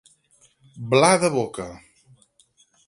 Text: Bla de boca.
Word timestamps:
Bla 0.93 1.11
de 1.25 1.31
boca. 1.37 1.69